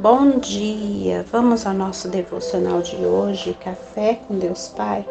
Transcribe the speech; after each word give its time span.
Bom 0.00 0.38
dia! 0.38 1.26
Vamos 1.30 1.66
ao 1.66 1.74
nosso 1.74 2.08
devocional 2.08 2.80
de 2.80 2.96
hoje, 3.04 3.52
Café 3.52 4.14
com 4.14 4.38
Deus 4.38 4.68
Pai. 4.68 5.06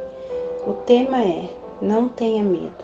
O 0.65 0.73
tema 0.73 1.21
é 1.21 1.47
Não 1.79 2.09
tenha 2.09 2.41
medo. 2.41 2.83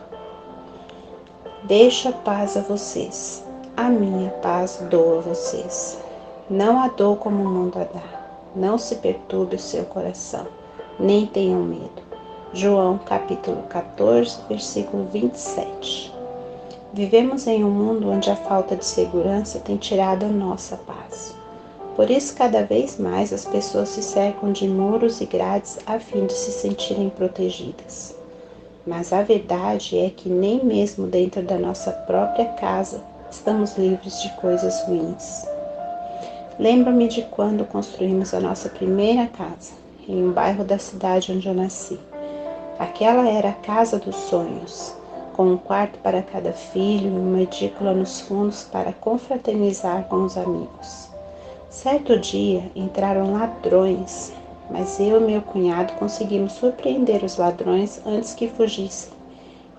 Deixo 1.64 2.10
a 2.10 2.12
paz 2.12 2.56
a 2.56 2.62
vocês, 2.62 3.44
a 3.76 3.90
minha 3.90 4.30
paz 4.30 4.84
dou 4.88 5.18
a 5.18 5.22
vocês. 5.22 6.00
Não 6.48 6.80
a 6.80 6.90
dou 6.90 7.16
como 7.16 7.42
o 7.42 7.50
mundo 7.50 7.80
a 7.80 7.86
dá. 7.86 8.28
Não 8.56 8.78
se 8.78 8.98
perturbe 8.98 9.56
o 9.56 9.60
seu 9.60 9.84
coração, 9.86 10.46
nem 11.00 11.26
tenham 11.26 11.64
medo. 11.64 12.04
João 12.54 13.00
capítulo 13.00 13.64
14, 13.64 14.42
versículo 14.48 15.06
27. 15.06 16.14
Vivemos 16.94 17.48
em 17.48 17.64
um 17.64 17.72
mundo 17.72 18.12
onde 18.12 18.30
a 18.30 18.36
falta 18.36 18.76
de 18.76 18.86
segurança 18.86 19.58
tem 19.58 19.76
tirado 19.78 20.28
a 20.28 20.30
nossa 20.30 20.78
paz. 20.78 21.35
Por 21.96 22.10
isso, 22.10 22.36
cada 22.36 22.62
vez 22.64 23.00
mais 23.00 23.32
as 23.32 23.46
pessoas 23.46 23.90
se 23.90 24.04
cercam 24.04 24.52
de 24.52 24.68
muros 24.68 25.22
e 25.22 25.26
grades 25.26 25.80
a 25.86 25.98
fim 25.98 26.26
de 26.26 26.34
se 26.34 26.52
sentirem 26.52 27.10
protegidas. 27.10 28.14
Mas 28.86 29.14
a 29.14 29.24
verdade 29.24 29.98
é 29.98 30.10
que 30.10 30.28
nem 30.28 30.64
mesmo 30.64 31.08
dentro 31.08 31.42
da 31.42 31.58
nossa 31.58 31.92
própria 31.92 32.46
casa 32.54 33.02
estamos 33.32 33.78
livres 33.78 34.22
de 34.22 34.30
coisas 34.34 34.82
ruins. 34.84 35.46
Lembro-me 36.60 37.08
de 37.08 37.22
quando 37.24 37.66
construímos 37.66 38.34
a 38.34 38.40
nossa 38.40 38.70
primeira 38.70 39.28
casa, 39.28 39.74
em 40.08 40.24
um 40.24 40.32
bairro 40.32 40.64
da 40.64 40.78
cidade 40.78 41.32
onde 41.32 41.48
eu 41.48 41.54
nasci. 41.54 41.98
Aquela 42.78 43.28
era 43.28 43.50
a 43.50 43.54
casa 43.54 43.98
dos 44.00 44.16
sonhos, 44.16 44.94
com 45.34 45.48
um 45.48 45.58
quarto 45.58 45.98
para 46.00 46.22
cada 46.22 46.52
filho 46.52 47.08
e 47.08 47.20
uma 47.20 47.42
edícula 47.42 47.94
nos 47.94 48.22
fundos 48.22 48.64
para 48.64 48.94
confraternizar 48.94 50.04
com 50.10 50.26
os 50.26 50.38
amigos. 50.38 51.15
Certo 51.76 52.18
dia 52.18 52.72
entraram 52.74 53.34
ladrões, 53.34 54.32
mas 54.72 54.98
eu 54.98 55.20
e 55.20 55.26
meu 55.26 55.42
cunhado 55.42 55.92
conseguimos 55.96 56.54
surpreender 56.54 57.22
os 57.22 57.36
ladrões 57.36 58.02
antes 58.06 58.34
que 58.34 58.48
fugissem. 58.48 59.12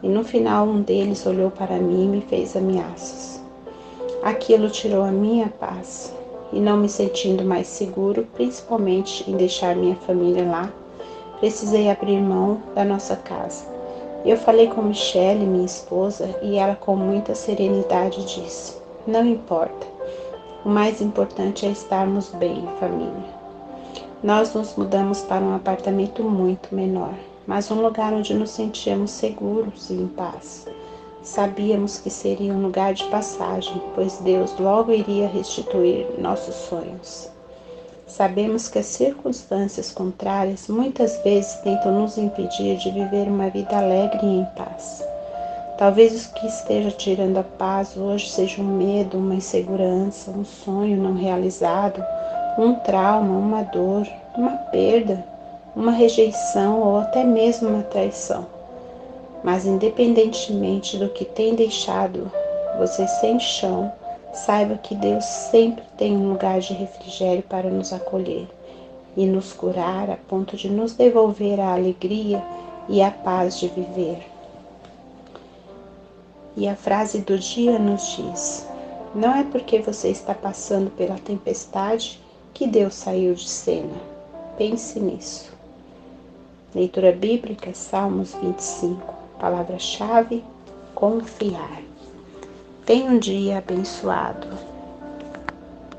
E 0.03 0.07
no 0.07 0.23
final 0.23 0.67
um 0.67 0.83
deles 0.83 1.25
olhou 1.25 1.51
para 1.51 1.79
mim 1.79 2.05
e 2.05 2.09
me 2.09 2.21
fez 2.21 2.55
ameaças. 2.55 3.43
Aquilo 4.23 4.69
tirou 4.69 5.05
a 5.05 5.11
minha 5.11 5.49
paz 5.49 6.15
e 6.53 6.61
não 6.61 6.77
me 6.77 6.87
sentindo 6.87 7.43
mais 7.43 7.67
seguro, 7.67 8.29
principalmente 8.35 9.29
em 9.29 9.35
deixar 9.35 9.75
minha 9.75 9.97
família 9.97 10.45
lá, 10.45 10.71
precisei 11.41 11.91
abrir 11.91 12.21
mão 12.21 12.61
da 12.75 12.85
nossa 12.85 13.17
casa. 13.17 13.65
Eu 14.23 14.37
falei 14.37 14.67
com 14.67 14.83
Michelle, 14.83 15.47
minha 15.47 15.65
esposa, 15.65 16.29
e 16.43 16.57
ela 16.57 16.77
com 16.77 16.95
muita 16.95 17.35
serenidade 17.35 18.23
disse: 18.27 18.77
Não 19.07 19.25
importa, 19.25 19.96
o 20.67 20.69
mais 20.69 21.01
importante 21.01 21.65
é 21.65 21.71
estarmos 21.71 22.31
bem, 22.31 22.69
família. 22.81 23.37
Nós 24.21 24.53
nos 24.53 24.75
mudamos 24.75 25.21
para 25.21 25.45
um 25.45 25.55
apartamento 25.55 26.25
muito 26.25 26.75
menor, 26.75 27.15
mas 27.47 27.71
um 27.71 27.81
lugar 27.81 28.13
onde 28.13 28.35
nos 28.35 28.51
sentíamos 28.51 29.13
seguros 29.13 29.91
e 29.91 29.93
em 29.93 30.09
paz. 30.09 30.67
Sabíamos 31.23 32.01
que 32.01 32.11
seria 32.11 32.53
um 32.53 32.63
lugar 32.63 32.95
de 32.95 33.05
passagem, 33.05 33.81
pois 33.95 34.19
Deus 34.19 34.59
logo 34.59 34.91
iria 34.91 35.29
restituir 35.29 36.05
nossos 36.19 36.57
sonhos. 36.57 37.31
Sabemos 38.09 38.67
que 38.67 38.81
as 38.81 38.87
circunstâncias 38.87 39.93
contrárias 39.93 40.67
muitas 40.67 41.17
vezes 41.23 41.55
tentam 41.61 42.01
nos 42.01 42.19
impedir 42.19 42.77
de 42.79 42.91
viver 42.91 43.29
uma 43.29 43.51
vida 43.51 43.79
alegre 43.79 44.27
e 44.27 44.41
em 44.41 44.45
paz. 44.57 45.16
Talvez 45.79 46.25
o 46.25 46.33
que 46.33 46.47
esteja 46.47 46.91
tirando 46.91 47.37
a 47.37 47.43
paz 47.43 47.99
hoje 47.99 48.31
seja 48.31 48.63
um 48.63 48.65
medo, 48.65 49.19
uma 49.19 49.35
insegurança, 49.35 50.31
um 50.31 50.43
sonho 50.43 50.97
não 50.97 51.13
realizado, 51.13 52.03
um 52.59 52.77
trauma, 52.77 53.37
uma 53.37 53.63
dor, 53.63 54.09
uma 54.35 54.53
perda, 54.53 55.23
uma 55.75 55.93
rejeição 55.93 56.81
ou 56.81 57.01
até 57.01 57.23
mesmo 57.23 57.69
uma 57.69 57.83
traição. 57.83 58.47
Mas 59.45 59.67
independentemente 59.67 60.97
do 60.97 61.11
que 61.11 61.27
tem 61.27 61.55
deixado 61.55 62.33
você 62.79 63.07
sem 63.07 63.39
chão, 63.39 63.93
saiba 64.33 64.79
que 64.79 64.95
Deus 64.95 65.27
sempre 65.27 65.85
tem 65.99 66.17
um 66.17 66.31
lugar 66.31 66.59
de 66.61 66.73
refrigério 66.73 67.43
para 67.43 67.69
nos 67.69 67.93
acolher 67.93 68.49
e 69.15 69.27
nos 69.27 69.53
curar 69.53 70.09
a 70.09 70.17
ponto 70.17 70.57
de 70.57 70.71
nos 70.71 70.95
devolver 70.95 71.61
a 71.61 71.75
alegria 71.75 72.43
e 72.89 73.03
a 73.03 73.11
paz 73.11 73.61
de 73.61 73.69
viver. 73.69 74.36
E 76.57 76.67
a 76.67 76.75
frase 76.75 77.19
do 77.19 77.39
dia 77.39 77.79
nos 77.79 78.17
diz: 78.17 78.67
Não 79.15 79.35
é 79.37 79.45
porque 79.45 79.81
você 79.81 80.09
está 80.09 80.35
passando 80.35 80.91
pela 80.91 81.19
tempestade 81.19 82.21
que 82.55 82.67
Deus 82.67 82.95
saiu 82.95 83.35
de 83.35 83.47
cena. 83.47 83.95
Pense 84.57 84.99
nisso. 84.99 85.53
Leitura 86.75 87.13
bíblica, 87.13 87.75
Salmos 87.75 88.35
25. 88.35 89.15
Palavra-chave: 89.39 90.43
confiar. 90.95 91.83
Tenha 92.87 93.11
um 93.11 93.19
dia 93.19 93.59
abençoado. 93.59 94.76